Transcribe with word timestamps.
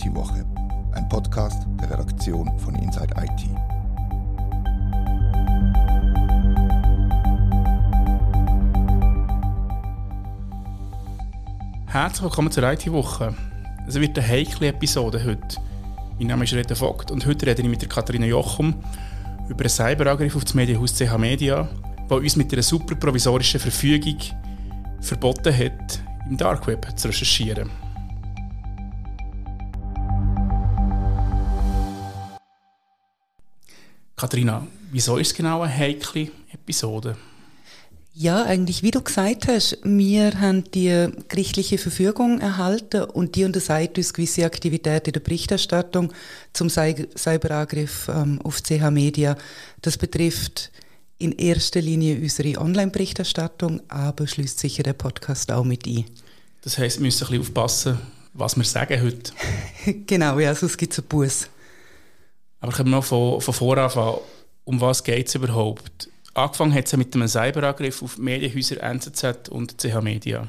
IT-Woche, 0.00 0.46
ein 0.92 1.08
Podcast 1.10 1.66
der 1.78 1.90
Redaktion 1.90 2.58
von 2.58 2.74
Inside 2.76 3.14
IT. 3.16 3.50
Herzlich 11.86 12.22
willkommen 12.22 12.50
zur 12.50 12.62
IT-Woche. 12.72 13.34
Es 13.86 13.96
wird 13.96 14.18
eine 14.18 14.26
heikle 14.26 14.68
Episode 14.68 15.22
heute. 15.22 15.58
Mein 16.18 16.28
Name 16.28 16.44
ist 16.44 16.54
Rita 16.54 16.74
Vogt 16.74 17.10
und 17.10 17.26
heute 17.26 17.46
rede 17.46 17.60
ich 17.60 17.68
mit 17.68 17.82
der 17.82 17.88
Katharina 17.88 18.26
Jochum 18.26 18.74
über 19.48 19.60
einen 19.60 19.68
Cyberangriff 19.68 20.34
auf 20.34 20.44
das 20.44 20.54
Medienhaus 20.54 20.94
CH 20.94 21.18
Media, 21.18 21.68
der 22.08 22.16
uns 22.16 22.36
mit 22.36 22.50
einer 22.52 22.62
super 22.62 22.94
provisorischen 22.94 23.60
Verfügung 23.60 24.16
verboten 25.00 25.54
hat, 25.54 26.00
im 26.26 26.38
Dark 26.38 26.66
Web 26.66 26.86
zu 26.96 27.08
recherchieren. 27.08 27.89
Katharina, 34.20 34.66
wieso 34.92 35.16
ist 35.16 35.28
es 35.28 35.34
genau 35.34 35.62
eine 35.62 35.74
heikle 35.74 36.30
Episode? 36.52 37.16
Ja, 38.12 38.44
eigentlich, 38.44 38.82
wie 38.82 38.90
du 38.90 39.00
gesagt 39.00 39.48
hast, 39.48 39.78
wir 39.82 40.38
haben 40.38 40.70
die 40.72 41.08
gerichtliche 41.28 41.78
Verfügung 41.78 42.38
erhalten 42.38 43.04
und 43.04 43.34
die 43.34 43.44
untersagt 43.44 43.96
uns 43.96 44.12
gewisse 44.12 44.44
Aktivitäten 44.44 45.06
in 45.06 45.12
der 45.14 45.20
Berichterstattung 45.20 46.12
zum 46.52 46.68
Cyberangriff 46.68 48.10
ähm, 48.14 48.42
auf 48.42 48.62
CH 48.62 48.90
Media. 48.90 49.36
Das 49.80 49.96
betrifft 49.96 50.70
in 51.16 51.32
erster 51.32 51.80
Linie 51.80 52.20
unsere 52.20 52.60
Online-Berichterstattung, 52.60 53.80
aber 53.88 54.26
schließt 54.26 54.58
sicher 54.58 54.82
der 54.82 54.92
Podcast 54.92 55.50
auch 55.50 55.64
mit 55.64 55.86
ein. 55.86 56.04
Das 56.60 56.76
heisst, 56.76 56.98
wir 56.98 57.04
müssen 57.04 57.24
ein 57.24 57.30
bisschen 57.30 57.40
aufpassen, 57.40 57.98
was 58.34 58.54
wir 58.54 58.64
sagen 58.64 59.00
heute. 59.00 59.32
genau, 60.06 60.38
ja, 60.38 60.54
sonst 60.54 60.76
gibt 60.76 60.92
es 60.92 60.98
einen 60.98 61.08
Bus. 61.08 61.48
Aber 62.60 62.72
können 62.72 62.90
wir 62.90 62.96
mal 62.96 63.02
von, 63.02 63.40
von 63.40 63.54
voran 63.54 63.90
Um 64.64 64.80
was 64.80 65.02
geht 65.02 65.28
es 65.28 65.34
überhaupt? 65.34 66.08
Angefangen 66.34 66.74
hat 66.74 66.86
es 66.86 66.96
mit 66.96 67.14
einem 67.14 67.26
Cyberangriff 67.26 68.02
auf 68.02 68.18
Medienhäuser 68.18 68.82
NZZ 68.82 69.48
und 69.48 69.78
CH 69.78 70.00
Media. 70.00 70.48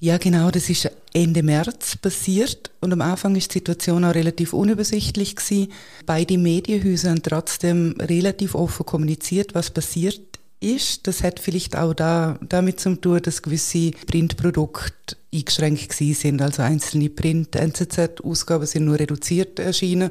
Ja, 0.00 0.18
genau, 0.18 0.50
das 0.50 0.68
ist 0.68 0.90
Ende 1.14 1.42
März 1.42 1.96
passiert 1.96 2.70
und 2.80 2.92
am 2.92 3.00
Anfang 3.00 3.36
ist 3.36 3.54
die 3.54 3.58
Situation 3.58 4.04
auch 4.04 4.14
relativ 4.14 4.52
unübersichtlich 4.52 5.36
gewesen. 5.36 5.72
Beide 6.04 6.36
Medienhäuser 6.36 7.10
haben 7.10 7.22
trotzdem 7.22 7.94
relativ 8.00 8.54
offen 8.54 8.84
kommuniziert, 8.84 9.54
was 9.54 9.70
passiert 9.70 10.20
ist. 10.60 11.06
Das 11.06 11.22
hat 11.22 11.40
vielleicht 11.40 11.76
auch 11.76 11.94
da, 11.94 12.38
damit 12.46 12.80
zu 12.80 12.96
tun, 12.96 13.22
dass 13.22 13.42
gewisse 13.42 13.92
Printprodukte 14.06 15.16
eingeschränkt 15.32 15.92
sind. 15.92 16.42
Also 16.42 16.62
einzelne 16.62 17.08
Print-NZZ-Ausgaben 17.08 18.66
sind 18.66 18.84
nur 18.84 18.98
reduziert 18.98 19.58
erschienen 19.58 20.10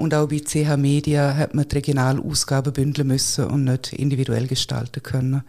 und 0.00 0.14
auch 0.14 0.28
bei 0.28 0.38
CH 0.40 0.78
Media 0.78 1.36
hat 1.36 1.54
man 1.54 1.68
die 1.68 1.74
Regionalausgaben 1.74 2.72
bündeln 2.72 3.08
müssen 3.08 3.44
und 3.44 3.64
nicht 3.64 3.92
individuell 3.92 4.46
gestalten 4.46 5.02
können. 5.02 5.42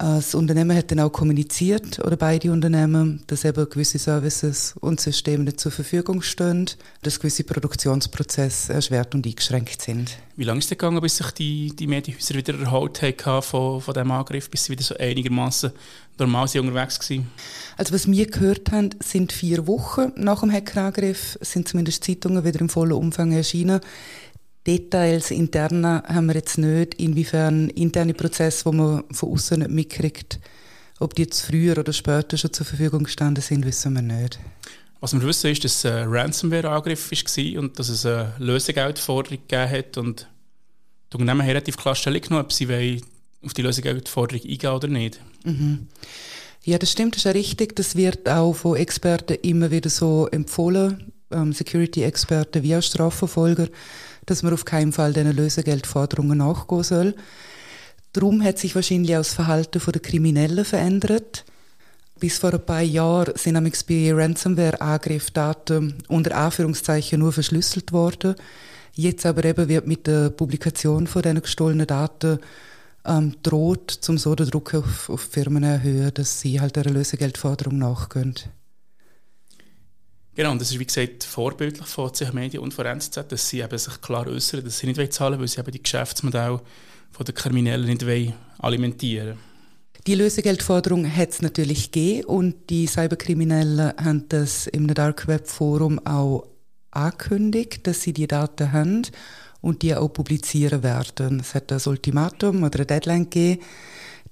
Das 0.00 0.34
Unternehmen 0.34 0.74
hat 0.74 0.90
dann 0.90 1.00
auch 1.00 1.10
kommuniziert, 1.10 1.98
oder 1.98 2.16
beide 2.16 2.50
Unternehmen, 2.50 3.22
dass 3.26 3.44
eben 3.44 3.68
gewisse 3.68 3.98
Services 3.98 4.74
und 4.80 4.98
Systeme 4.98 5.44
nicht 5.44 5.60
zur 5.60 5.72
Verfügung 5.72 6.22
stehen, 6.22 6.70
dass 7.02 7.20
gewisse 7.20 7.44
Produktionsprozesse 7.44 8.72
erschwert 8.72 9.14
und 9.14 9.26
eingeschränkt 9.26 9.82
sind. 9.82 10.16
Wie 10.36 10.44
lange 10.44 10.60
ist 10.60 10.64
es 10.64 10.70
gegangen, 10.70 11.02
bis 11.02 11.18
sich 11.18 11.30
die, 11.32 11.76
die 11.76 11.86
Medienhäuser 11.86 12.34
wieder 12.34 12.58
erholt 12.58 13.02
haben 13.02 13.42
von, 13.42 13.82
von 13.82 13.92
diesem 13.92 14.10
Angriff, 14.10 14.48
bis 14.48 14.64
sie 14.64 14.72
wieder 14.72 14.82
so 14.82 14.96
einigermaßen 14.96 15.70
normal 16.18 16.48
sind 16.48 16.62
unterwegs 16.62 17.10
waren? 17.10 17.26
Also 17.76 17.92
was 17.92 18.10
wir 18.10 18.26
gehört 18.26 18.72
haben, 18.72 18.90
sind 19.00 19.32
vier 19.32 19.66
Wochen 19.66 20.12
nach 20.16 20.40
dem 20.40 20.50
Hackerangriff, 20.50 21.38
sind 21.42 21.68
zumindest 21.68 22.04
Zeitungen 22.04 22.42
wieder 22.42 22.60
im 22.60 22.70
vollen 22.70 22.92
Umfang 22.92 23.32
erschienen. 23.32 23.80
Details 24.66 25.30
interner 25.30 26.02
haben 26.06 26.26
wir 26.26 26.34
jetzt 26.34 26.58
nicht, 26.58 26.94
inwiefern 26.94 27.70
interne 27.70 28.14
Prozesse, 28.14 28.70
die 28.70 28.76
man 28.76 29.04
von 29.10 29.32
außen 29.32 29.58
nicht 29.60 29.70
mitkriegt, 29.70 30.38
ob 30.98 31.14
die 31.14 31.22
jetzt 31.22 31.40
früher 31.40 31.78
oder 31.78 31.92
später 31.92 32.36
schon 32.36 32.52
zur 32.52 32.66
Verfügung 32.66 33.04
gestanden 33.04 33.42
sind, 33.42 33.64
wissen 33.64 33.94
wir 33.94 34.02
nicht. 34.02 34.38
Was 35.00 35.14
wir 35.14 35.22
wissen, 35.22 35.50
ist, 35.50 35.64
dass 35.64 35.76
es 35.76 35.86
ein 35.86 36.08
Ransomware-Angriff 36.08 37.10
war 37.10 37.62
und 37.62 37.78
dass 37.78 37.88
es 37.88 38.04
eine 38.04 38.34
Lösegeldforderung 38.38 39.38
gegeben 39.48 39.70
hat 39.70 39.96
und 39.96 40.28
die 41.10 41.16
Unternehmen 41.16 41.40
haben 41.40 41.48
relativ 41.48 41.76
klar 41.78 41.94
Stellung 41.94 42.20
genommen, 42.20 42.44
ob 42.44 42.52
sie 42.52 43.00
auf 43.42 43.54
die 43.54 43.62
Lösegeldforderung 43.62 44.42
eingehen 44.42 44.70
oder 44.70 44.88
nicht. 44.88 45.20
Mhm. 45.44 45.88
Ja, 46.64 46.76
das 46.76 46.92
stimmt, 46.92 47.14
das 47.14 47.20
ist 47.20 47.24
ja 47.24 47.30
richtig. 47.30 47.74
Das 47.76 47.96
wird 47.96 48.28
auch 48.28 48.52
von 48.52 48.76
Experten 48.76 49.38
immer 49.42 49.70
wieder 49.70 49.88
so 49.88 50.28
empfohlen, 50.30 51.12
ähm, 51.30 51.54
Security-Experten 51.54 52.62
wie 52.62 52.76
auch 52.76 52.82
Strafverfolger 52.82 53.68
dass 54.30 54.42
man 54.42 54.52
auf 54.52 54.64
keinen 54.64 54.92
Fall 54.92 55.12
diesen 55.12 55.34
Lösegeldforderungen 55.34 56.38
nachgehen 56.38 56.82
soll. 56.84 57.14
Darum 58.12 58.42
hat 58.42 58.58
sich 58.58 58.74
wahrscheinlich 58.74 59.14
auch 59.16 59.20
das 59.20 59.34
Verhalten 59.34 59.80
der 59.84 60.00
Kriminellen 60.00 60.64
verändert. 60.64 61.44
Bis 62.18 62.38
vor 62.38 62.52
ein 62.52 62.64
paar 62.64 62.82
Jahren 62.82 63.34
sind 63.36 63.54
nämlich 63.54 63.84
bei 63.86 64.12
Ransomware-Angriff 64.12 65.30
Daten 65.30 65.94
unter 66.08 66.36
Anführungszeichen 66.36 67.18
nur 67.18 67.32
verschlüsselt 67.32 67.92
worden. 67.92 68.34
Jetzt 68.94 69.26
aber 69.26 69.44
eben 69.44 69.68
wird 69.68 69.86
mit 69.86 70.06
der 70.06 70.30
Publikation 70.30 71.06
von 71.06 71.22
diesen 71.22 71.42
gestohlenen 71.42 71.86
Daten 71.86 72.38
ähm, 73.04 73.34
droht, 73.42 73.90
zum 73.90 74.18
so 74.18 74.34
den 74.34 74.48
Druck 74.48 74.74
auf, 74.74 75.08
auf 75.08 75.22
Firmen 75.22 75.62
erhöhen, 75.62 76.12
dass 76.14 76.40
sie 76.40 76.60
halt 76.60 76.76
der 76.76 76.84
Lösegeldforderung 76.84 77.78
nachgehen. 77.78 78.34
Genau, 80.34 80.52
und 80.52 80.60
das 80.60 80.70
ist 80.70 80.78
wie 80.78 80.86
gesagt 80.86 81.24
vorbildlich 81.24 81.86
von 81.86 82.12
CH 82.12 82.32
Media 82.32 82.60
und 82.60 82.72
von 82.72 82.86
NZZ, 82.86 83.26
dass 83.28 83.48
sie 83.48 83.60
eben 83.60 83.78
sich 83.78 84.00
klar 84.00 84.26
äußern, 84.26 84.64
dass 84.64 84.78
sie 84.78 84.86
nicht 84.86 85.12
zahlen 85.12 85.32
wollen, 85.32 85.40
weil 85.40 85.48
sie 85.48 85.60
eben 85.60 85.72
die 85.72 85.82
Geschäftsmodelle 85.82 86.60
den 87.18 87.34
Kriminellen 87.34 87.86
nicht 87.86 88.06
wollen 88.06 88.32
alimentieren. 88.58 89.38
Die 90.06 90.14
Lösegeldforderung 90.14 91.14
hat 91.14 91.30
es 91.30 91.42
natürlich 91.42 91.90
gegeben 91.90 92.24
und 92.24 92.70
die 92.70 92.86
Cyberkriminellen 92.86 93.92
haben 93.98 94.28
das 94.28 94.66
im 94.66 94.86
Dark 94.94 95.26
Web 95.26 95.46
Forum 95.46 95.98
auch 96.06 96.46
angekündigt, 96.90 97.86
dass 97.86 98.02
sie 98.02 98.12
die 98.12 98.26
Daten 98.26 98.72
haben 98.72 99.02
und 99.60 99.82
die 99.82 99.94
auch 99.94 100.08
publizieren 100.08 100.82
werden. 100.82 101.40
Es 101.40 101.54
hat 101.54 101.72
ein 101.72 101.80
Ultimatum 101.84 102.62
oder 102.62 102.80
eine 102.80 102.86
Deadline 102.86 103.24
gegeben 103.30 103.60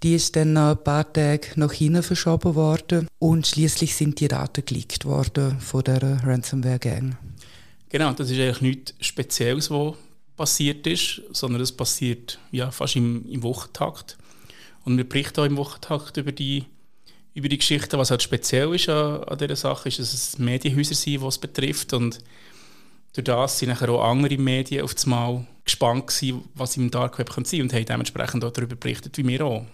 die 0.03 0.15
ist 0.15 0.37
dann 0.37 0.57
ein 0.57 0.83
paar 0.83 1.13
Tage 1.13 1.49
nach 1.57 1.73
hinten 1.73 2.03
verschoben 2.03 2.55
worden 2.55 3.09
und 3.19 3.47
schließlich 3.47 3.97
sind 3.97 4.21
die 4.21 4.29
Daten 4.29 4.65
geleakt 4.65 5.05
worden 5.05 5.59
von 5.61 5.83
der 5.83 6.23
Ransomware 6.25 6.79
Gang. 6.79 7.17
Genau, 7.89 8.13
das 8.13 8.31
ist 8.31 8.39
eigentlich 8.39 8.61
nichts 8.61 8.95
Spezielles, 9.01 9.71
was 9.71 9.95
passiert 10.37 10.87
ist, 10.87 11.23
sondern 11.33 11.63
es 11.63 11.73
passiert 11.73 12.39
ja, 12.53 12.71
fast 12.71 12.97
im, 12.97 13.29
im 13.29 13.43
Wochentakt. 13.43 14.17
Und 14.85 14.97
wir 14.97 15.09
berichten 15.09 15.41
auch 15.41 15.47
im 15.47 15.57
Wochentakt 15.57 16.17
über 16.17 16.31
die, 16.31 16.65
über 17.35 17.49
die 17.49 17.59
Geschichte. 17.59 17.99
Was 17.99 18.11
halt 18.11 18.23
speziell 18.23 18.75
ist 18.75 18.89
an, 18.89 19.25
an 19.25 19.39
dieser 19.39 19.57
Sache, 19.57 19.89
ist, 19.89 19.99
dass 19.99 20.15
es 20.15 20.39
Medienhäuser 20.39 20.95
sind, 20.95 21.23
die 21.23 21.27
es 21.27 21.39
betrifft. 21.39 21.93
Und 21.93 22.21
durch 23.13 23.25
das 23.25 23.63
nachher 23.63 23.89
auch 23.91 24.05
andere 24.05 24.39
Medien 24.39 24.85
auf 24.85 24.95
das 24.95 25.07
Mal 25.07 25.47
gespannt 25.65 26.07
gewesen, 26.07 26.43
was 26.55 26.77
im 26.77 26.91
Dark 26.91 27.19
Web 27.19 27.29
sein 27.29 27.45
könnte 27.45 27.63
und 27.63 27.73
haben 27.73 27.85
dementsprechend 27.85 28.45
auch 28.45 28.53
darüber 28.53 28.77
berichtet, 28.77 29.19
wie 29.19 29.27
wir 29.27 29.45
auch. 29.45 29.65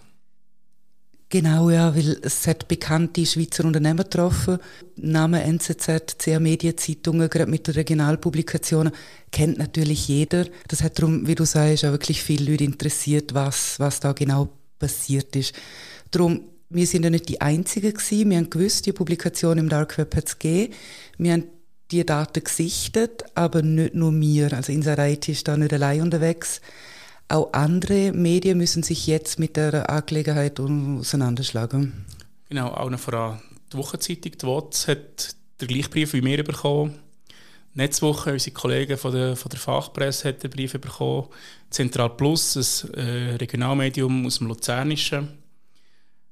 Genau, 1.31 1.69
ja, 1.71 1.97
weil 1.97 2.19
es 2.23 2.47
hat 2.47 2.69
bekannte 2.69 3.27
Schweizer 3.27 3.65
Unternehmen 3.65 3.99
getroffen. 4.05 4.59
Name 4.97 5.43
NZZ, 5.43 6.17
CA 6.19 6.39
Medienzeitungen, 6.39 7.29
gerade 7.29 7.51
mit 7.51 7.67
den 7.67 7.75
Regionalpublikationen, 7.75 8.93
kennt 9.33 9.59
natürlich 9.59 10.07
jeder. 10.07 10.47
Das 10.69 10.83
hat 10.83 10.99
darum, 10.99 11.27
wie 11.27 11.35
du 11.35 11.45
sagst, 11.45 11.85
auch 11.85 11.91
wirklich 11.91 12.23
viele 12.23 12.53
Leute 12.53 12.65
interessiert, 12.65 13.35
was, 13.35 13.81
was 13.81 13.99
da 13.99 14.13
genau 14.13 14.49
passiert 14.79 15.35
ist. 15.35 15.55
Darum, 16.13 16.43
wir 16.71 16.87
sind 16.87 17.03
ja 17.03 17.11
nicht 17.11 17.29
die 17.29 17.41
Einzigen 17.41 17.93
gewesen. 17.93 18.31
Wir 18.31 18.37
haben 18.37 18.51
gewusst, 18.51 18.87
die 18.87 18.93
Publikation 18.93 19.59
im 19.59 19.69
Dark 19.69 19.99
Web 19.99 20.15
hat 20.15 20.29
es 20.29 20.39
gegeben. 20.39 20.75
Wir 21.19 21.33
haben 21.33 21.45
die 21.95 22.07
Daten 22.07 22.45
gesichtet, 22.45 23.25
aber 23.35 23.63
nicht 23.63 23.95
nur 23.95 24.13
wir. 24.19 24.53
Also 24.53 24.73
Inside 24.73 25.11
IT 25.11 25.29
ist 25.29 25.49
da 25.49 25.57
nicht 25.57 25.73
allein 25.73 26.03
unterwegs. 26.03 26.61
Auch 27.29 27.53
andere 27.53 28.13
Medien 28.13 28.59
müssen 28.59 28.83
sich 28.83 29.07
jetzt 29.07 29.39
mit 29.39 29.57
der 29.57 29.89
Angelegenheit 29.89 30.61
auseinanderschlagen. 30.61 32.05
Genau, 32.49 32.69
auch 32.69 32.91
noch 32.91 32.99
voran 32.99 33.41
die 33.75 33.79
Wochenzeitung, 33.79 34.33
die 34.33 34.47
WOTS, 34.47 34.89
hat 34.89 35.37
den 35.61 35.69
gleichen 35.69 35.91
Brief 35.91 36.13
wie 36.13 36.25
wir 36.25 36.45
bekommen. 36.45 36.99
Netzwoche, 37.75 38.33
unsere 38.33 38.55
Kollegen 38.55 38.97
von 38.97 39.13
der, 39.13 39.37
von 39.37 39.51
der 39.51 39.59
Fachpresse, 39.59 40.29
hat 40.29 40.43
den 40.43 40.51
Brief 40.51 40.73
bekommen. 40.75 41.29
Zentral 41.71 42.11
Plus, 42.11 42.57
ein 42.57 42.95
äh, 42.95 43.35
Regionalmedium 43.37 44.27
aus 44.27 44.39
dem 44.39 44.47
Luzernischen. 44.47 45.29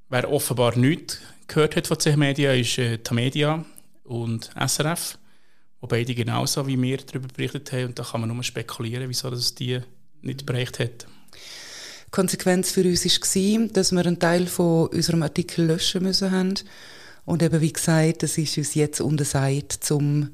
Wer 0.09 0.31
offenbar 0.31 0.76
nichts 0.76 1.19
gehört 1.49 1.75
hat 1.75 1.87
von 1.87 1.99
CH 1.99 2.17
Media, 2.17 2.53
ist 2.53 2.79
äh, 2.79 2.99
Tamedia 2.99 3.64
und 4.05 4.50
SRF, 4.55 5.19
wo 5.82 5.88
beide 5.88 6.14
genauso 6.14 6.67
wie 6.67 6.81
wir 6.81 6.99
darüber 6.99 7.29
berichtet 7.29 7.73
haben. 7.73 7.87
Und 7.87 7.99
da 7.99 8.05
kann 8.05 8.20
man 8.23 8.32
nur 8.32 8.43
spekulieren, 8.43 9.08
wieso 9.08 9.29
das 9.29 9.55
die 9.55 9.81
nicht 10.23 10.46
bereicht 10.46 10.79
hat. 10.79 11.06
Konsequenz 12.12 12.70
für 12.70 12.84
uns 12.84 13.05
war, 13.05 13.69
dass 13.69 13.90
wir 13.90 14.06
einen 14.06 14.19
Teil 14.19 14.46
von 14.46 14.87
unserem 14.87 15.23
Artikel 15.23 15.67
löschen 15.67 16.05
müssen 16.05 16.31
haben. 16.31 16.55
Und 17.25 17.43
eben 17.43 17.61
wie 17.61 17.73
gesagt, 17.73 18.23
das 18.23 18.38
ist 18.38 18.56
uns 18.56 18.75
jetzt 18.75 19.00
untersagt, 19.00 19.90
um 19.90 20.31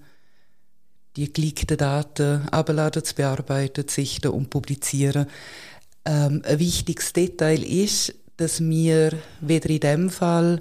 die 1.17 1.33
geleakten 1.33 1.79
Daten 1.79 2.49
abladen, 2.51 3.03
zu 3.03 3.15
bearbeiten, 3.15 3.89
zu 3.89 3.95
sichten 3.95 4.29
und 4.29 4.51
publizieren. 4.51 5.27
Ähm, 6.05 6.43
ein 6.45 6.59
wichtiges 6.59 7.13
Detail 7.13 7.63
ist, 7.63 8.15
dass 8.37 8.61
wir 8.61 9.13
weder 9.41 9.71
in 9.71 9.81
dem 9.81 10.11
Fall 10.11 10.61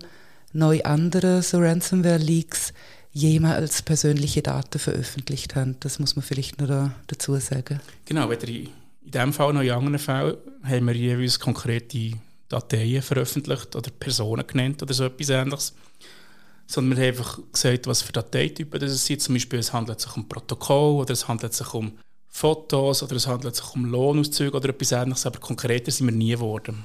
noch 0.53 0.71
in 0.71 0.85
anderen 0.85 1.41
so 1.41 1.59
Ransomware-Leaks 1.59 2.73
jemals 3.11 3.81
persönliche 3.81 4.41
Daten 4.41 4.79
veröffentlicht 4.79 5.55
haben. 5.55 5.77
Das 5.79 5.99
muss 5.99 6.15
man 6.15 6.23
vielleicht 6.23 6.59
noch 6.59 6.67
da, 6.67 6.93
dazu 7.07 7.35
sagen. 7.37 7.79
Genau, 8.05 8.29
weder 8.29 8.47
in 8.47 8.69
diesem 9.01 9.33
Fall 9.33 9.53
noch 9.53 9.61
in 9.61 9.71
anderen 9.71 9.99
Fällen 9.99 10.37
haben 10.63 10.87
wir 10.87 10.95
jeweils 10.95 11.39
konkrete 11.39 12.11
Dateien 12.49 13.01
veröffentlicht 13.01 13.75
oder 13.75 13.89
Personen 13.91 14.45
genannt 14.45 14.81
oder 14.81 14.93
so 14.93 15.05
etwas 15.05 15.29
ähnliches. 15.29 15.73
Sondern 16.65 16.97
wir 16.97 17.07
haben 17.07 17.17
einfach 17.17 17.39
gesagt, 17.51 17.87
was 17.87 18.01
für 18.01 18.11
Dateitypen 18.11 18.79
das 18.79 19.05
sind. 19.05 19.21
Zum 19.21 19.35
Beispiel, 19.35 19.59
es 19.59 19.71
handelt 19.71 20.01
sich 20.01 20.15
um 20.15 20.27
Protokoll 20.27 21.01
oder 21.01 21.13
es 21.13 21.27
handelt 21.27 21.53
sich 21.53 21.73
um 21.73 21.93
Fotos 22.27 23.03
oder 23.03 23.15
es 23.15 23.25
handelt 23.25 23.55
sich 23.55 23.73
um 23.73 23.85
Lohnauszüge 23.85 24.55
oder 24.55 24.69
etwas 24.69 24.91
ähnliches. 24.91 25.25
Aber 25.25 25.39
konkreter 25.39 25.91
sind 25.91 26.07
wir 26.07 26.15
nie 26.15 26.31
geworden. 26.31 26.83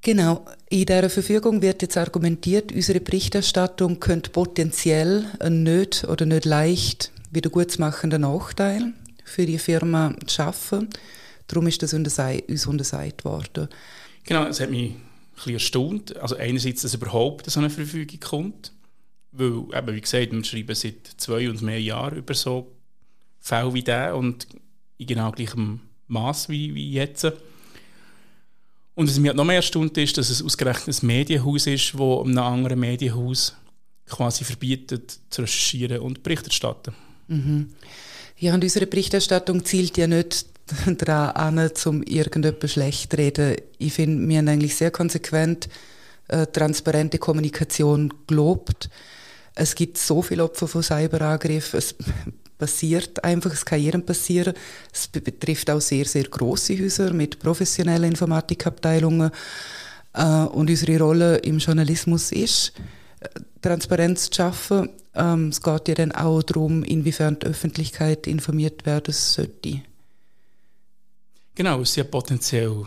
Genau, 0.00 0.44
in 0.70 0.86
dieser 0.86 1.10
Verfügung 1.10 1.60
wird 1.60 1.82
jetzt 1.82 1.96
argumentiert, 1.96 2.72
unsere 2.72 3.00
Berichterstattung 3.00 3.98
könnte 3.98 4.30
potenziell 4.30 5.26
nicht 5.48 6.04
oder 6.04 6.24
nicht 6.24 6.44
leicht 6.44 7.12
wiedergutzmachender 7.30 8.18
Nachteil 8.18 8.92
für 9.24 9.44
die 9.44 9.58
Firma 9.58 10.14
schaffen. 10.26 10.88
Darum 11.48 11.66
ist 11.66 11.82
das 11.82 11.94
uns 11.94 12.66
untersagt 12.66 13.24
worden. 13.24 13.68
Genau, 14.24 14.46
es 14.46 14.60
hat 14.60 14.70
mich 14.70 14.92
ein 14.92 15.02
bisschen 15.34 15.54
erstaunt. 15.54 16.16
Also 16.18 16.36
einerseits, 16.36 16.82
dass 16.82 16.94
überhaupt 16.94 17.50
so 17.50 17.58
eine 17.58 17.70
Verfügung 17.70 18.20
kommt, 18.20 18.72
weil, 19.32 19.64
eben, 19.74 19.94
wie 19.94 20.00
gesagt, 20.00 20.32
wir 20.32 20.44
schreiben 20.44 20.74
seit 20.74 21.06
zwei 21.16 21.48
und 21.50 21.62
mehr 21.62 21.80
Jahren 21.80 22.18
über 22.18 22.34
so 22.34 22.72
Fälle 23.40 23.74
wie 23.74 23.82
der 23.82 24.16
und 24.16 24.46
in 24.98 25.06
genau 25.06 25.32
gleichem 25.32 25.80
Maß 26.06 26.48
wie, 26.48 26.74
wie 26.74 26.92
jetzt. 26.92 27.26
Und 28.98 29.08
was 29.08 29.20
mich 29.20 29.32
noch 29.32 29.44
mehr 29.44 29.56
erstaunt 29.56 29.96
ist, 29.96 30.18
dass 30.18 30.28
es 30.28 30.42
ausgerechnet 30.42 31.00
ein 31.00 31.06
Medienhaus 31.06 31.68
ist, 31.68 31.94
das 31.94 32.00
einem 32.00 32.38
anderen 32.38 32.80
Medienhaus 32.80 33.54
quasi 34.08 34.42
verbietet, 34.42 35.20
zu 35.30 35.42
recherchieren 35.42 36.00
und 36.00 36.24
Bericht 36.24 36.42
zu 36.42 36.50
erstatten. 36.50 36.92
Mhm. 37.28 37.68
Ja, 38.38 38.54
und 38.54 38.64
unsere 38.64 38.88
Berichterstattung 38.88 39.64
zielt 39.64 39.96
ja 39.98 40.08
nicht 40.08 40.46
daran 40.98 41.58
an, 41.58 41.70
um 41.86 42.02
irgendetwas 42.02 42.72
schlecht 42.72 43.12
zu 43.12 43.18
reden. 43.18 43.54
Ich 43.78 43.92
finde, 43.92 44.28
wir 44.28 44.38
haben 44.38 44.48
eigentlich 44.48 44.74
sehr 44.74 44.90
konsequent 44.90 45.68
äh, 46.26 46.48
transparente 46.48 47.18
Kommunikation 47.18 48.12
gelobt. 48.26 48.90
Es 49.54 49.76
gibt 49.76 49.96
so 49.98 50.22
viele 50.22 50.42
Opfer 50.42 50.66
von 50.66 50.82
Cyberangriffen. 50.82 51.80
Passiert 52.58 53.22
einfach, 53.24 53.52
es 53.52 53.64
kann 53.64 53.80
jedem 53.80 54.04
passieren. 54.04 54.54
Es 54.92 55.08
betrifft 55.08 55.70
auch 55.70 55.80
sehr, 55.80 56.04
sehr 56.04 56.24
große 56.24 56.78
Häuser 56.78 57.12
mit 57.12 57.38
professionellen 57.38 58.10
Informatikabteilungen. 58.10 59.30
Äh, 60.12 60.24
und 60.24 60.68
unsere 60.68 60.98
Rolle 60.98 61.36
im 61.38 61.58
Journalismus 61.58 62.32
ist, 62.32 62.72
äh, 63.20 63.28
Transparenz 63.62 64.30
zu 64.30 64.36
schaffen. 64.36 64.90
Ähm, 65.14 65.48
es 65.48 65.62
geht 65.62 65.88
ja 65.88 65.94
dann 65.94 66.12
auch 66.12 66.42
darum, 66.42 66.82
inwiefern 66.82 67.38
die 67.38 67.46
Öffentlichkeit 67.46 68.26
informiert 68.26 68.84
werden 68.84 69.14
sollte. 69.14 69.82
Genau, 71.54 71.80
es 71.80 71.94
sind 71.94 72.10
potenziell 72.10 72.84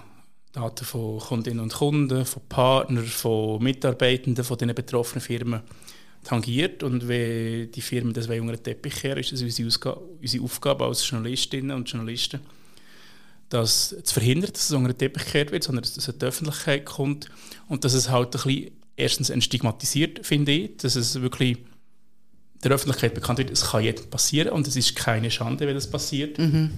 Daten 0.53 0.85
von 0.85 1.19
Kundinnen 1.19 1.61
und 1.61 1.73
Kunden, 1.73 2.25
von 2.25 2.41
Partnern, 2.47 3.05
von 3.05 3.61
Mitarbeitenden 3.63 4.43
von 4.43 4.57
den 4.57 4.73
betroffenen 4.75 5.21
Firmen 5.21 5.61
tangiert 6.23 6.83
und 6.83 7.07
wenn 7.07 7.71
die 7.71 7.81
Firmen 7.81 8.13
das 8.13 8.27
unter 8.27 8.55
den 8.55 8.63
Teppich 8.63 8.95
kehren, 8.95 9.19
ist 9.19 9.31
es 9.31 9.41
unsere, 9.41 9.95
unsere 9.95 10.43
Aufgabe 10.43 10.85
als 10.85 11.09
Journalistinnen 11.09 11.75
und 11.75 11.89
Journalisten, 11.89 12.39
das 13.49 13.95
zu 14.03 14.13
verhindern, 14.13 14.51
dass 14.53 14.65
es 14.65 14.71
unter 14.71 14.93
den 14.93 14.97
Teppich 14.97 15.25
gekehrt 15.25 15.51
wird, 15.51 15.63
sondern 15.63 15.83
dass 15.83 15.97
es 15.97 16.07
in 16.07 16.19
die 16.19 16.25
Öffentlichkeit 16.25 16.85
kommt 16.85 17.29
und 17.67 17.83
dass 17.83 17.93
es 17.93 18.09
halt 18.09 18.27
ein 18.27 18.31
bisschen 18.31 18.71
erstens 18.95 19.29
entstigmatisiert, 19.29 20.25
finde 20.25 20.51
ich, 20.51 20.77
dass 20.77 20.95
es 20.95 21.21
wirklich 21.21 21.57
der 22.63 22.71
Öffentlichkeit 22.71 23.13
bekannt 23.13 23.39
wird, 23.39 23.49
es 23.49 23.71
kann 23.71 23.83
jedem 23.83 24.09
passieren 24.09 24.49
und 24.49 24.67
es 24.67 24.75
ist 24.75 24.95
keine 24.95 25.31
Schande, 25.31 25.65
wenn 25.67 25.75
das 25.75 25.89
passiert. 25.89 26.37
Mhm. 26.37 26.71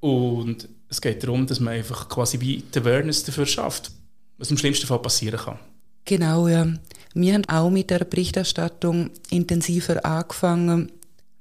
Und 0.00 0.68
es 0.88 1.00
geht 1.00 1.22
darum, 1.22 1.46
dass 1.46 1.60
man 1.60 1.74
einfach 1.74 2.08
quasi 2.08 2.40
wie 2.40 2.62
die 2.62 2.78
Awareness 2.78 3.24
dafür 3.24 3.46
schafft, 3.46 3.92
was 4.36 4.50
im 4.50 4.58
schlimmsten 4.58 4.86
Fall 4.86 5.00
passieren 5.00 5.38
kann. 5.38 5.58
Genau, 6.04 6.48
ja. 6.48 6.66
Wir 7.14 7.34
haben 7.34 7.48
auch 7.48 7.70
mit 7.70 7.90
der 7.90 8.00
Berichterstattung 8.00 9.10
intensiver 9.30 10.04
angefangen, 10.04 10.90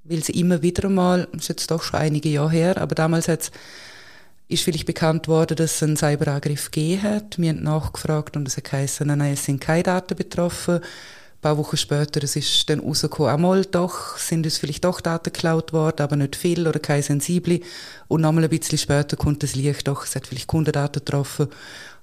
weil 0.04 0.24
sie 0.24 0.34
immer 0.34 0.62
wieder 0.62 0.90
mal, 0.90 1.28
das 1.32 1.44
ist 1.44 1.50
jetzt 1.50 1.72
doch 1.72 1.82
schon 1.82 2.00
einige 2.00 2.30
Jahre 2.30 2.52
her, 2.52 2.78
aber 2.78 2.94
damals 2.94 3.28
hat's, 3.28 3.52
ist 4.50 4.64
vielleicht 4.64 4.86
bekannt 4.86 5.30
worden, 5.30 5.56
dass 5.56 5.76
es 5.76 5.84
einen 5.84 5.96
Cyberangriff 5.96 6.72
gegeben 6.72 7.04
hat. 7.04 7.40
Wir 7.40 7.52
haben 7.52 7.64
nachgefragt 7.64 8.36
und 8.36 8.48
es 8.48 8.58
hat 8.58 8.66
geheißen, 8.66 9.08
nein, 9.08 9.34
es 9.34 9.46
sind 9.46 9.62
keine 9.62 9.84
Daten 9.84 10.16
betroffen. 10.18 10.76
Ein 10.76 11.42
paar 11.42 11.58
Wochen 11.58 11.78
später, 11.78 12.22
es 12.22 12.36
ist 12.36 12.70
dann 12.70 12.82
rausgekommen, 12.82 13.32
einmal 13.32 13.66
doch, 13.66 14.18
sind 14.18 14.46
es 14.46 14.58
vielleicht 14.58 14.84
doch 14.84 15.00
Daten 15.00 15.32
geklaut 15.32 15.72
worden, 15.74 16.02
aber 16.02 16.18
nicht 16.18 16.36
viel 16.36 16.68
oder 16.68 16.80
keine 16.80 17.02
sensible. 17.02 17.62
Und 18.10 18.22
nochmal 18.22 18.44
ein 18.44 18.50
bisschen 18.50 18.78
später 18.78 19.16
kommt 19.16 19.42
das 19.42 19.56
Licht 19.56 19.88
doch, 19.88 20.06
es 20.06 20.16
hat 20.16 20.28
vielleicht 20.28 20.48
Kundendaten 20.48 21.04
getroffen. 21.04 21.48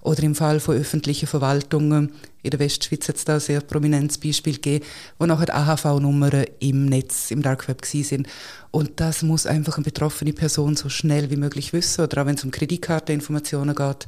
Oder 0.00 0.22
im 0.22 0.34
Fall 0.34 0.60
von 0.60 0.76
öffentlichen 0.76 1.26
Verwaltungen, 1.26 2.12
in 2.42 2.50
der 2.50 2.60
Westschweiz 2.60 3.08
hat 3.08 3.16
es 3.16 3.24
da 3.24 3.34
ein 3.34 3.40
sehr 3.40 3.60
prominentes 3.60 4.18
Beispiel 4.18 4.54
gegeben, 4.54 4.84
wo 5.18 5.26
nachher 5.26 5.54
AHV-Nummern 5.54 6.46
im 6.60 6.86
Netz, 6.86 7.30
im 7.30 7.42
Dark 7.42 7.66
Web 7.68 7.84
sind. 7.84 8.28
Und 8.70 9.00
das 9.00 9.22
muss 9.22 9.46
einfach 9.46 9.76
eine 9.76 9.84
betroffene 9.84 10.32
Person 10.32 10.76
so 10.76 10.88
schnell 10.88 11.30
wie 11.30 11.36
möglich 11.36 11.72
wissen, 11.72 12.04
oder 12.04 12.22
auch 12.22 12.26
wenn 12.26 12.36
es 12.36 12.44
um 12.44 12.50
Kreditkarteninformationen 12.50 13.74
geht. 13.74 14.06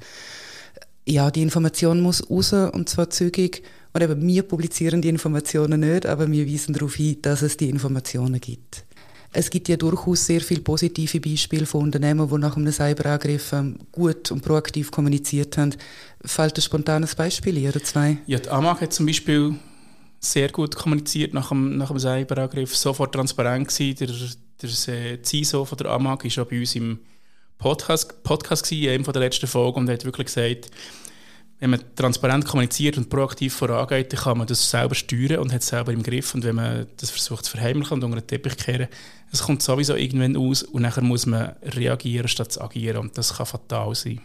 Ja, 1.06 1.30
die 1.30 1.42
Information 1.42 2.00
muss 2.00 2.30
raus, 2.30 2.52
und 2.52 2.88
zwar 2.88 3.10
zügig. 3.10 3.64
Und 3.92 4.02
eben, 4.02 4.24
wir 4.24 4.42
publizieren 4.44 5.02
die 5.02 5.08
Informationen 5.08 5.80
nicht, 5.80 6.06
aber 6.06 6.30
wir 6.30 6.46
weisen 6.46 6.72
darauf 6.72 6.94
hin, 6.94 7.18
dass 7.22 7.42
es 7.42 7.56
die 7.56 7.68
Informationen 7.68 8.40
gibt. 8.40 8.84
Es 9.32 9.48
gibt 9.48 9.68
ja 9.68 9.76
durchaus 9.76 10.26
sehr 10.26 10.40
viele 10.40 10.60
positive 10.60 11.20
Beispiele 11.20 11.64
von 11.64 11.82
Unternehmen, 11.82 12.28
die 12.28 12.38
nach 12.38 12.56
einem 12.56 12.72
Cyberangriff 12.72 13.52
ähm, 13.52 13.76
gut 13.92 14.32
und 14.32 14.42
proaktiv 14.42 14.90
kommuniziert 14.90 15.56
haben. 15.56 15.74
Fällt 16.24 16.58
ein 16.58 16.62
spontanes 16.62 17.14
Beispiel 17.14 17.56
hier 17.56 17.70
oder 17.70 17.82
zwei? 17.82 18.18
Ja, 18.26 18.40
die 18.40 18.48
AMAG 18.48 18.80
hat 18.80 18.92
zum 18.92 19.06
Beispiel 19.06 19.54
sehr 20.18 20.48
gut 20.50 20.74
kommuniziert 20.74 21.32
nach 21.32 21.50
dem, 21.50 21.78
nach 21.78 21.88
dem 21.88 22.00
Cyberangriff, 22.00 22.76
sofort 22.76 23.14
transparent 23.14 23.68
gewesen. 23.68 23.96
Der, 24.62 24.68
der 24.96 25.24
CISO 25.24 25.64
von 25.64 25.78
der 25.78 25.90
AMAG 25.90 26.24
war 26.24 26.44
auch 26.44 26.48
bei 26.48 26.58
uns 26.58 26.74
im 26.74 26.98
Podcast, 27.58 28.22
Podcast 28.24 28.64
gewesen, 28.64 28.88
in 28.88 29.04
einer 29.04 29.12
der 29.12 29.22
letzten 29.22 29.46
Folgen 29.46 29.80
und 29.80 29.90
hat 29.90 30.04
wirklich 30.04 30.26
gesagt, 30.26 30.70
wenn 31.60 31.70
man 31.70 31.80
transparent 31.94 32.46
kommuniziert 32.46 32.96
und 32.96 33.10
proaktiv 33.10 33.54
vorangeht, 33.54 34.16
kann 34.16 34.38
man 34.38 34.46
das 34.46 34.70
selber 34.70 34.94
steuern 34.94 35.40
und 35.40 35.52
hat 35.52 35.60
es 35.60 35.68
selber 35.68 35.92
im 35.92 36.02
Griff. 36.02 36.34
Und 36.34 36.42
wenn 36.42 36.56
man 36.56 36.86
das 36.96 37.10
versucht 37.10 37.44
zu 37.44 37.52
verheimlichen 37.52 37.94
und 37.94 38.04
unter 38.04 38.20
den 38.20 38.26
Teppich 38.26 38.56
kehren, 38.56 38.88
es 39.30 39.42
kommt 39.42 39.62
sowieso 39.62 39.94
irgendwann 39.94 40.36
aus 40.36 40.62
und 40.62 40.82
nachher 40.82 41.04
muss 41.04 41.26
man 41.26 41.54
reagieren, 41.62 42.28
statt 42.28 42.50
zu 42.50 42.62
agieren. 42.62 42.96
Und 42.96 43.18
das 43.18 43.34
kann 43.34 43.44
fatal 43.44 43.94
sein. 43.94 44.20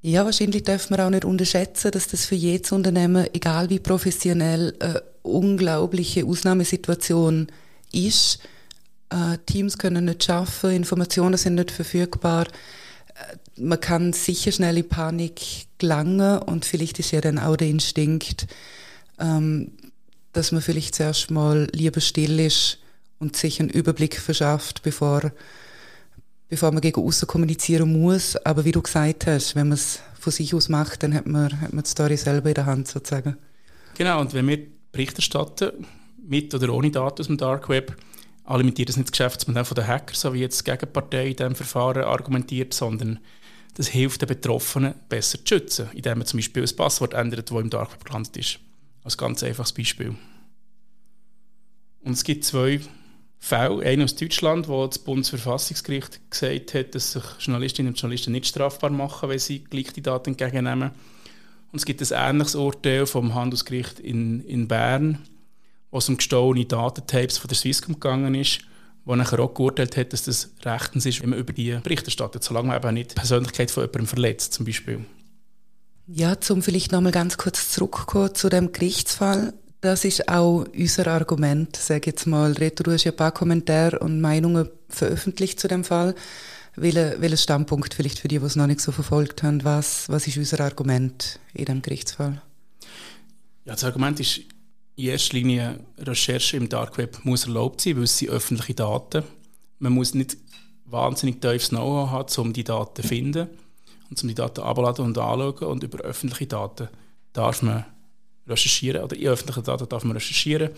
Ja, 0.00 0.24
wahrscheinlich 0.24 0.62
darf 0.62 0.88
man 0.88 1.00
auch 1.00 1.10
nicht 1.10 1.24
unterschätzen, 1.26 1.90
dass 1.90 2.08
das 2.08 2.24
für 2.24 2.34
jedes 2.34 2.72
Unternehmen, 2.72 3.26
egal 3.34 3.68
wie 3.68 3.78
professionell, 3.78 4.74
eine 4.78 5.02
unglaubliche 5.22 6.24
Ausnahmesituation 6.24 7.48
ist. 7.92 8.38
Äh, 9.10 9.36
Teams 9.44 9.76
können 9.76 10.06
nicht 10.06 10.24
schaffen, 10.24 10.70
Informationen 10.70 11.36
sind 11.36 11.56
nicht 11.56 11.70
verfügbar 11.70 12.46
man 13.56 13.80
kann 13.80 14.12
sicher 14.12 14.52
schnell 14.52 14.78
in 14.78 14.88
Panik 14.88 15.66
gelangen 15.78 16.38
und 16.38 16.64
vielleicht 16.64 16.98
ist 16.98 17.12
ja 17.12 17.20
dann 17.20 17.38
auch 17.38 17.56
der 17.56 17.68
Instinkt, 17.68 18.46
ähm, 19.18 19.72
dass 20.32 20.52
man 20.52 20.60
vielleicht 20.60 20.94
zuerst 20.94 21.30
mal 21.30 21.68
lieber 21.72 22.00
still 22.00 22.38
ist 22.40 22.78
und 23.18 23.36
sich 23.36 23.60
einen 23.60 23.70
Überblick 23.70 24.20
verschafft, 24.20 24.82
bevor, 24.82 25.32
bevor 26.48 26.72
man 26.72 26.82
gegen 26.82 27.00
außen 27.00 27.26
kommunizieren 27.26 28.00
muss. 28.00 28.36
Aber 28.36 28.64
wie 28.64 28.72
du 28.72 28.82
gesagt 28.82 29.26
hast, 29.26 29.56
wenn 29.56 29.68
man 29.68 29.78
es 29.78 30.00
von 30.18 30.32
sich 30.32 30.54
aus 30.54 30.68
macht, 30.68 31.02
dann 31.02 31.14
hat 31.14 31.26
man, 31.26 31.60
hat 31.60 31.72
man 31.72 31.84
die 31.84 31.90
Story 31.90 32.16
selber 32.16 32.48
in 32.50 32.54
der 32.54 32.66
Hand 32.66 32.88
sozusagen. 32.88 33.36
Genau, 33.96 34.20
und 34.20 34.34
wenn 34.34 34.46
wir 34.46 34.58
Bericht 34.92 35.16
erstatten, 35.16 35.86
mit 36.28 36.52
oder 36.54 36.72
ohne 36.72 36.90
Daten 36.90 37.20
aus 37.20 37.28
dem 37.28 37.38
Dark 37.38 37.68
Web, 37.68 37.96
alimentiert 38.46 38.88
das 38.88 38.96
nicht 38.96 39.08
das 39.08 39.12
Geschäftsmodell 39.12 39.64
von 39.64 39.74
den 39.74 39.86
Hackern, 39.86 40.14
so 40.14 40.32
wie 40.32 40.40
jetzt 40.40 40.60
die 40.66 40.70
Gegenpartei 40.70 41.28
in 41.28 41.36
diesem 41.36 41.54
Verfahren 41.54 42.04
argumentiert, 42.04 42.72
sondern 42.72 43.18
das 43.74 43.88
hilft 43.88 44.22
den 44.22 44.28
Betroffenen 44.28 44.94
besser 45.08 45.38
zu 45.38 45.54
schützen, 45.54 45.88
indem 45.92 46.18
man 46.18 46.26
zum 46.26 46.38
Beispiel 46.38 46.62
ein 46.62 46.76
Passwort 46.76 47.12
ändert, 47.12 47.50
das 47.50 47.60
im 47.60 47.70
Dark 47.70 47.92
Web 47.92 48.04
gelandet 48.04 48.36
ist. 48.36 48.58
Als 49.04 49.18
ganz 49.18 49.42
einfaches 49.42 49.72
Beispiel. 49.72 50.16
Und 52.02 52.12
es 52.12 52.24
gibt 52.24 52.44
zwei 52.44 52.80
Fälle, 53.38 53.84
einen 53.84 54.02
aus 54.02 54.16
Deutschland, 54.16 54.68
wo 54.68 54.86
das 54.86 54.98
Bundesverfassungsgericht 54.98 56.30
gesagt 56.30 56.74
hat, 56.74 56.94
dass 56.94 57.12
sich 57.12 57.22
Journalistinnen 57.40 57.92
und 57.92 58.00
Journalisten 58.00 58.32
nicht 58.32 58.46
strafbar 58.46 58.90
machen, 58.90 59.28
wenn 59.28 59.38
sie 59.38 59.62
gleiche 59.62 60.00
Daten 60.00 60.30
entgegennehmen. 60.30 60.90
Und 61.70 61.78
es 61.78 61.84
gibt 61.84 62.00
ein 62.00 62.30
ähnliches 62.30 62.54
Urteil 62.54 63.06
vom 63.06 63.34
Handelsgericht 63.34 64.00
in, 64.00 64.40
in 64.40 64.66
Bern, 64.66 65.18
es 65.98 66.08
um 66.08 66.16
gestohlene 66.16 66.66
Datentapes 66.66 67.38
von 67.38 67.48
der 67.48 67.56
Swisscom 67.56 67.94
gegangen 67.94 68.34
ist, 68.34 68.60
wo 69.04 69.14
nachher 69.14 69.40
auch 69.40 69.54
geurteilt 69.54 69.96
hat, 69.96 70.12
dass 70.12 70.24
das 70.24 70.50
rechtens 70.64 71.06
ist, 71.06 71.22
wenn 71.22 71.30
man 71.30 71.38
über 71.38 71.52
die 71.52 71.78
Bericht 71.82 72.04
erstattet, 72.04 72.42
solange 72.42 72.68
man 72.68 72.76
eben 72.76 72.94
nicht 72.94 73.12
die 73.12 73.14
Persönlichkeit 73.14 73.70
von 73.70 73.84
jemandem 73.84 74.06
verletzt, 74.06 74.52
zum 74.52 74.66
Beispiel. 74.66 75.04
Ja, 76.08 76.40
zum 76.40 76.62
vielleicht 76.62 76.92
nochmal 76.92 77.12
ganz 77.12 77.36
kurz 77.36 77.70
zurückkommen 77.70 78.34
zu 78.34 78.48
dem 78.48 78.72
Gerichtsfall. 78.72 79.54
Das 79.80 80.04
ist 80.04 80.28
auch 80.28 80.64
unser 80.76 81.06
Argument, 81.08 81.76
sage 81.76 82.10
jetzt 82.10 82.26
mal. 82.26 82.52
Reto, 82.52 82.82
du 82.82 82.92
hast 82.92 83.04
ja 83.04 83.12
ein 83.12 83.16
paar 83.16 83.32
Kommentare 83.32 83.98
und 83.98 84.20
Meinungen 84.20 84.68
veröffentlicht 84.88 85.60
zu 85.60 85.68
dem 85.68 85.84
Fall. 85.84 86.14
Welcher 86.74 87.20
welche 87.20 87.36
Standpunkt 87.36 87.94
vielleicht 87.94 88.18
für 88.18 88.28
die, 88.28 88.38
die 88.38 88.44
es 88.44 88.56
noch 88.56 88.66
nicht 88.66 88.80
so 88.80 88.92
verfolgt 88.92 89.42
haben, 89.42 89.64
was, 89.64 90.08
was 90.08 90.26
ist 90.26 90.36
unser 90.36 90.60
Argument 90.60 91.40
in 91.54 91.64
dem 91.64 91.82
Gerichtsfall? 91.82 92.42
Ja, 93.64 93.72
das 93.72 93.84
Argument 93.84 94.20
ist 94.20 94.42
in 94.96 95.04
erster 95.08 95.36
Linie, 95.36 95.80
Recherche 95.98 96.56
im 96.56 96.68
Dark 96.68 96.96
Web 96.96 97.18
muss 97.22 97.44
erlaubt 97.44 97.82
sein, 97.82 97.96
weil 97.96 98.04
es 98.04 98.18
sind 98.18 98.30
öffentliche 98.30 98.74
Daten. 98.74 99.22
Man 99.78 99.92
muss 99.92 100.14
nicht 100.14 100.38
wahnsinnig 100.86 101.40
tiefes 101.40 101.68
Know-how 101.68 102.10
haben, 102.10 102.42
um 102.42 102.52
die 102.52 102.64
Daten 102.64 103.02
zu 103.02 103.06
finden 103.06 103.48
und 104.08 104.22
um 104.22 104.28
die 104.28 104.34
Daten 104.34 104.62
abzuladen 104.62 105.04
und 105.04 105.18
anzuschauen. 105.18 105.70
Und 105.70 105.82
über 105.82 105.98
öffentliche 105.98 106.46
Daten 106.46 106.88
darf 107.34 107.60
man 107.60 107.84
recherchieren, 108.46 109.04
oder 109.04 109.16
in 109.16 109.28
öffentlichen 109.28 109.64
Daten 109.64 109.88
darf 109.88 110.04
man 110.04 110.16
recherchieren. 110.16 110.70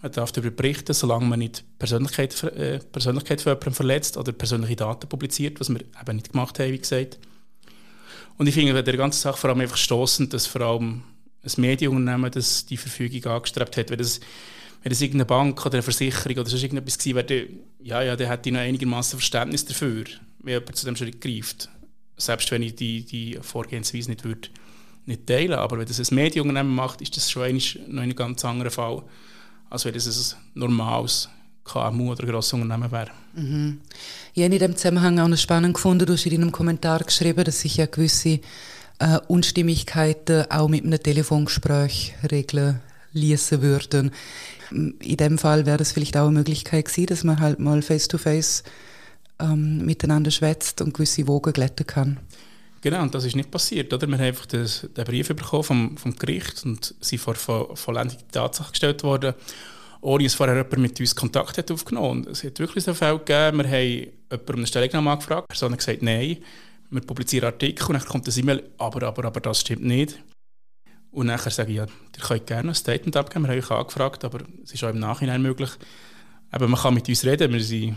Man 0.00 0.12
darf 0.12 0.30
darüber 0.30 0.54
berichten, 0.54 0.94
solange 0.94 1.26
man 1.26 1.40
nicht 1.40 1.64
Persönlichkeit, 1.80 2.40
äh, 2.44 2.78
Persönlichkeit 2.78 3.40
von 3.40 3.50
jemandem 3.50 3.74
verletzt 3.74 4.16
oder 4.16 4.30
persönliche 4.30 4.76
Daten 4.76 5.08
publiziert, 5.08 5.58
was 5.58 5.70
wir 5.70 5.80
eben 5.80 6.16
nicht 6.16 6.30
gemacht 6.30 6.60
haben, 6.60 6.72
wie 6.72 6.78
gesagt. 6.78 7.18
Und 8.36 8.46
ich 8.46 8.54
finde 8.54 8.72
bei 8.72 8.82
der 8.82 8.96
ganzen 8.96 9.20
Sache 9.20 9.36
vor 9.36 9.50
allem 9.50 9.60
einfach 9.60 9.76
stoßend, 9.76 10.32
dass 10.32 10.46
vor 10.46 10.60
allem 10.60 11.02
ein 11.42 11.60
Medienunternehmen 11.60 12.30
das 12.30 12.66
die 12.66 12.76
Verfügung 12.76 13.32
angestrebt 13.32 13.76
hat. 13.76 13.90
Wenn 13.90 13.98
das, 13.98 14.20
wenn 14.82 14.90
das 14.90 15.00
irgendeine 15.00 15.26
Bank 15.26 15.64
oder 15.64 15.74
eine 15.74 15.82
Versicherung 15.82 16.38
oder 16.38 16.48
sonst 16.48 16.62
irgendetwas 16.62 16.98
gewesen 16.98 17.16
wäre, 17.16 17.46
ja, 17.82 18.02
ja, 18.02 18.16
dann 18.16 18.28
hätte 18.28 18.48
ich 18.48 18.52
noch 18.52 18.60
einigermaßen 18.60 19.18
Verständnis 19.18 19.64
dafür, 19.64 20.04
wenn 20.40 20.54
jemand 20.54 20.76
zu 20.76 20.86
dem 20.86 20.96
Schritt 20.96 21.20
greift. 21.20 21.68
Selbst 22.16 22.50
wenn 22.50 22.62
ich 22.62 22.74
die, 22.74 23.04
die 23.04 23.38
Vorgehensweise 23.40 24.10
nicht, 24.10 24.24
würde, 24.24 24.48
nicht 25.06 25.26
teilen 25.26 25.52
Aber 25.52 25.78
wenn 25.78 25.86
das 25.86 26.00
ein 26.00 26.14
Medienunternehmen 26.14 26.74
macht, 26.74 27.00
ist 27.00 27.16
das 27.16 27.30
schon 27.30 27.60
noch 27.88 28.02
ein 28.02 28.14
ganz 28.14 28.44
anderer 28.44 28.70
Fall, 28.70 29.02
als 29.70 29.84
wenn 29.84 29.94
das 29.94 30.36
ein 30.54 30.60
normales 30.60 31.28
KMU 31.68 32.10
oder 32.12 32.26
grosses 32.26 32.54
Unternehmen 32.54 32.90
wäre. 32.90 33.10
Mhm. 33.34 33.80
Ich 34.34 34.42
habe 34.42 34.52
in 34.54 34.58
diesem 34.58 34.76
Zusammenhang 34.76 35.18
auch 35.20 35.28
noch 35.28 35.36
spannend 35.36 35.74
gefunden, 35.74 36.06
du 36.06 36.14
hast 36.14 36.26
in 36.26 36.32
deinem 36.32 36.52
Kommentar 36.52 37.00
geschrieben, 37.00 37.44
dass 37.44 37.60
sich 37.60 37.76
ja 37.76 37.86
gewisse 37.86 38.40
äh, 38.98 39.18
Unstimmigkeiten 39.28 40.50
auch 40.50 40.68
mit 40.68 40.84
einem 40.84 41.02
Telefongespräch 41.02 42.14
regeln 42.30 42.80
ließen 43.12 43.62
würden. 43.62 44.12
In 44.70 45.16
dem 45.16 45.38
Fall 45.38 45.66
wäre 45.66 45.78
das 45.78 45.92
vielleicht 45.92 46.16
auch 46.16 46.26
eine 46.26 46.38
Möglichkeit 46.38 46.86
gewesen, 46.86 47.06
dass 47.06 47.24
man 47.24 47.40
halt 47.40 47.58
mal 47.58 47.80
face-to-face 47.80 48.64
ähm, 49.40 49.84
miteinander 49.84 50.30
schwätzt 50.30 50.80
und 50.82 50.94
gewisse 50.94 51.26
Wogen 51.26 51.52
glätten 51.52 51.86
kann. 51.86 52.18
Genau, 52.80 53.02
und 53.02 53.14
das 53.14 53.24
ist 53.24 53.34
nicht 53.34 53.50
passiert. 53.50 53.92
Oder? 53.92 54.06
Wir 54.06 54.18
haben 54.18 54.24
einfach 54.24 54.46
das, 54.46 54.86
den 54.96 55.04
Brief 55.04 55.28
bekommen 55.28 55.64
vom, 55.64 55.96
vom 55.96 56.16
Gericht 56.16 56.64
und 56.64 56.94
sind 57.00 57.18
vor 57.18 57.34
vollendete 57.34 58.24
Tatsache 58.30 58.70
gestellt 58.70 59.02
worden, 59.02 59.34
ohne 60.00 60.24
dass 60.24 60.34
vorher 60.34 60.56
jemand 60.56 60.78
mit 60.78 61.00
uns 61.00 61.16
Kontakt 61.16 61.58
hat 61.58 61.70
aufgenommen 61.70 62.26
hat. 62.26 62.32
Es 62.32 62.44
hat 62.44 62.58
wirklich 62.60 62.84
so 62.84 62.94
Fälle 62.94 63.18
gegeben, 63.18 63.58
wir 63.58 63.68
haben 63.68 63.82
jemanden 63.82 64.48
um 64.48 64.56
eine 64.56 64.66
Stellungnahme 64.66 65.10
angefragt, 65.10 65.46
die 65.48 65.52
Person 65.52 65.72
hat 65.72 65.78
gesagt, 65.78 66.02
nein, 66.02 66.38
wir 66.90 67.00
publizieren 67.02 67.46
Artikel 67.46 67.86
und 67.86 67.94
dann 67.94 68.04
kommt 68.04 68.26
das 68.26 68.36
E-Mail, 68.36 68.62
aber, 68.78 69.06
aber, 69.06 69.24
aber 69.24 69.40
das 69.40 69.60
stimmt 69.60 69.84
nicht. 69.84 70.18
Und 71.10 71.26
nachher 71.26 71.50
sage 71.50 71.70
ich, 71.70 71.76
ja, 71.76 71.84
ihr 71.84 72.22
könnt 72.22 72.46
gerne 72.46 72.70
ein 72.70 72.74
Statement 72.74 73.16
abgeben, 73.16 73.44
wir 73.44 73.50
haben 73.50 73.58
euch 73.58 73.70
angefragt, 73.70 74.24
aber 74.24 74.40
es 74.62 74.72
ist 74.72 74.84
auch 74.84 74.90
im 74.90 74.98
Nachhinein 74.98 75.42
möglich. 75.42 75.70
Aber 76.50 76.68
man 76.68 76.80
kann 76.80 76.94
mit 76.94 77.08
uns 77.08 77.24
reden, 77.24 77.52
wir 77.52 77.62
sind 77.62 77.96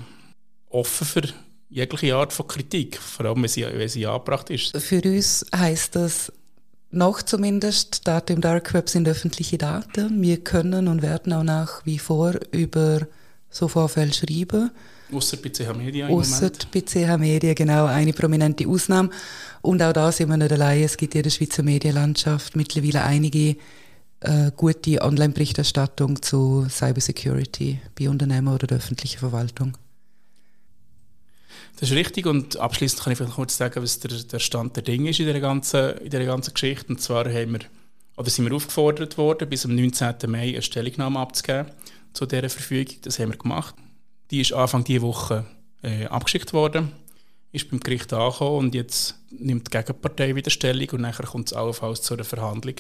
offen 0.70 1.06
für 1.06 1.24
jegliche 1.70 2.16
Art 2.16 2.34
von 2.34 2.48
Kritik, 2.48 2.98
vor 2.98 3.26
allem 3.26 3.42
wenn 3.42 3.50
sie, 3.50 3.64
wenn 3.64 3.88
sie 3.88 4.06
angebracht 4.06 4.50
ist. 4.50 4.76
Für 4.78 5.02
uns 5.02 5.46
heisst 5.56 5.96
das 5.96 6.32
noch 6.90 7.22
zumindest, 7.22 8.08
Daten 8.08 8.34
im 8.34 8.42
Dark 8.42 8.74
Web 8.74 8.90
sind 8.90 9.08
öffentliche 9.08 9.58
Daten. 9.58 10.22
Wir 10.22 10.44
können 10.44 10.90
und 10.90 11.02
werden 11.02 11.32
auch 11.32 11.44
nach 11.44 11.86
wie 11.86 12.00
vor 12.00 12.34
über 12.52 13.08
so 13.50 13.70
Vorfälle 13.70 14.14
schreiben. 14.14 14.72
Außer 15.12 15.38
bei 15.38 15.50
CH 15.50 15.74
Media 15.76 16.08
im 16.08 16.16
Ausser 16.16 16.52
bei 16.72 16.82
CH 16.82 17.18
Media, 17.18 17.54
genau, 17.54 17.86
eine 17.86 18.14
prominente 18.14 18.68
Ausnahme. 18.68 19.10
Und 19.62 19.82
auch 19.82 19.94
da 19.94 20.12
sind 20.12 20.30
wir 20.30 20.38
nicht 20.38 20.52
allein. 20.52 20.84
Es 20.84 20.98
gibt 20.98 21.16
in 21.16 21.24
der 21.24 21.30
Schweizer 21.30 21.64
Medienlandschaft 21.64 22.56
mittlerweile 22.56 23.04
einige 23.04 23.58
äh, 24.22 24.52
gute 24.56 25.02
Online-Berichterstattung 25.02 26.22
zu 26.22 26.66
Cybersecurity 26.70 27.80
bei 27.98 28.10
Unternehmen 28.10 28.48
oder 28.48 28.68
der 28.68 28.78
öffentlichen 28.78 29.20
Verwaltung. 29.20 29.78
Das 31.80 31.90
ist 31.90 31.96
richtig 31.96 32.28
und 32.28 32.58
abschließend 32.58 33.02
kann 33.02 33.14
ich 33.14 33.18
vielleicht 33.18 33.34
kurz 33.34 33.58
sagen, 33.58 33.82
was 33.82 34.00
der, 34.00 34.12
der 34.12 34.40
Stand 34.40 34.76
der 34.76 34.84
Dinge 34.84 35.10
ist 35.10 35.20
in 35.20 35.26
dieser 35.26 35.40
ganzen, 35.40 35.98
in 35.98 36.10
dieser 36.10 36.26
ganzen 36.26 36.54
Geschichte. 36.54 36.86
Und 36.90 37.02
zwar 37.02 37.26
haben 37.26 37.54
wir, 37.54 37.60
oder 38.18 38.30
sind 38.30 38.46
wir 38.46 38.56
aufgefordert 38.56 39.18
worden, 39.18 39.50
bis 39.50 39.66
am 39.66 39.76
19. 39.76 40.16
Mai 40.28 40.50
eine 40.50 40.62
Stellungnahme 40.62 41.20
abzugeben 41.20 41.72
zu 42.14 42.26
dieser 42.28 42.50
Verfügung. 42.50 42.96
Das 43.02 43.18
haben 43.18 43.32
wir 43.32 43.38
gemacht. 43.38 43.74
Die 44.32 44.40
ist 44.40 44.54
Anfang 44.54 44.86
dieser 44.86 45.02
Woche 45.02 45.46
äh, 45.84 46.06
abgeschickt 46.06 46.54
worden, 46.54 46.94
ist 47.52 47.70
beim 47.70 47.82
Gericht 47.82 48.14
angekommen 48.14 48.60
und 48.60 48.76
jetzt 48.76 49.16
nimmt 49.30 49.68
die 49.68 49.78
Gegenpartei 49.78 50.36
wieder 50.36 50.50
Stellung 50.50 50.90
und 50.92 51.02
nachher 51.02 51.26
kommt 51.26 51.48
es 51.48 51.54
allenfalls 51.54 52.02
zu 52.02 52.14
einer 52.14 52.24
Verhandlung. 52.24 52.76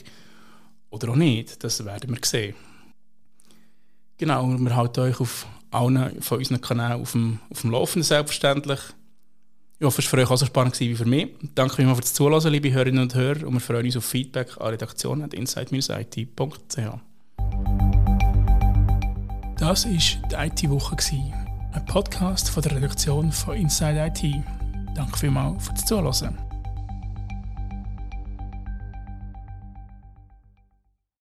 Oder 0.89 1.09
auch 1.09 1.15
nicht, 1.15 1.63
das 1.63 1.83
werden 1.83 2.09
wir 2.09 2.19
sehen. 2.23 2.55
Genau, 4.17 4.47
wir 4.47 4.75
halten 4.75 5.01
euch 5.01 5.19
auf 5.19 5.45
allen 5.71 6.21
von 6.21 6.37
unseren 6.37 6.61
Kanälen 6.61 7.01
auf 7.01 7.11
dem, 7.11 7.39
auf 7.49 7.61
dem 7.61 7.71
Laufenden 7.71 8.03
selbstverständlich. 8.03 8.79
Ich 9.79 9.85
hoffe, 9.85 10.01
es 10.01 10.05
war 10.05 10.11
für 10.11 10.23
euch 10.23 10.31
auch 10.31 10.37
so 10.37 10.45
spannend 10.45 10.79
wie 10.79 10.95
für 10.95 11.05
mich. 11.05 11.29
Danke 11.55 11.75
vielmals 11.75 11.97
fürs 11.97 12.13
Zuhören, 12.13 12.51
liebe 12.51 12.71
Hörerinnen 12.71 13.01
und 13.01 13.15
Hörer, 13.15 13.47
und 13.47 13.53
wir 13.53 13.59
freuen 13.59 13.85
uns 13.85 13.97
auf 13.97 14.05
Feedback 14.05 14.55
an 14.59 14.67
redaktion.inside-it.ch. 14.67 16.77
Das 19.57 19.85
war 19.85 19.91
die 19.91 20.35
IT-Woche, 20.35 20.95
ein 21.73 21.85
Podcast 21.85 22.49
von 22.49 22.63
der 22.63 22.75
Redaktion 22.75 23.31
von 23.31 23.55
Inside 23.55 24.11
IT. 24.13 24.43
Danke 24.93 25.17
vielmals 25.17 25.67
fürs 25.67 25.85
Zuhören. 25.85 26.50